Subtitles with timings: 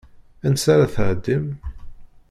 [0.45, 1.47] Ansa ara tɛeddim?